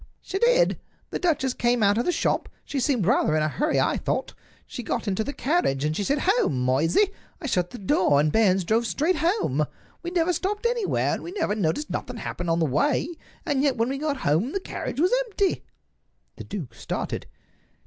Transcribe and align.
"She 0.23 0.39
did. 0.39 0.79
The 1.11 1.19
duchess 1.19 1.53
came 1.53 1.83
out 1.83 1.95
of 1.99 2.05
the 2.05 2.11
shop. 2.11 2.49
She 2.65 2.79
seemed 2.79 3.05
rather 3.05 3.35
in 3.35 3.43
a 3.43 3.47
hurry, 3.47 3.79
I 3.79 3.97
thought. 3.97 4.33
She 4.65 4.81
got 4.81 5.07
into 5.07 5.23
the 5.23 5.31
carriage, 5.31 5.85
and 5.85 5.95
she 5.95 6.03
said, 6.03 6.21
'Home, 6.23 6.65
Moysey!' 6.65 7.13
I 7.39 7.45
shut 7.45 7.69
the 7.69 7.77
door, 7.77 8.19
and 8.19 8.31
Barnes 8.31 8.63
drove 8.63 8.87
straight 8.87 9.17
home. 9.17 9.63
We 10.01 10.09
never 10.09 10.33
stopped 10.33 10.65
anywhere, 10.65 11.13
and 11.13 11.21
we 11.21 11.31
never 11.33 11.53
noticed 11.53 11.91
nothing 11.91 12.17
happen 12.17 12.49
on 12.49 12.57
the 12.57 12.65
way; 12.65 13.09
and 13.45 13.61
yet 13.61 13.77
when 13.77 13.89
we 13.89 13.99
got 13.99 14.17
home 14.25 14.53
the 14.53 14.59
carriage 14.59 14.99
was 14.99 15.13
empty." 15.27 15.61
The 16.37 16.45
duke 16.45 16.73
started. 16.73 17.27